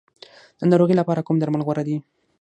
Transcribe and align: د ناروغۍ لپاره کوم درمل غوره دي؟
د 0.59 0.61
ناروغۍ 0.71 0.95
لپاره 0.97 1.25
کوم 1.27 1.37
درمل 1.39 1.61
غوره 1.67 1.83
دي؟ 1.87 1.97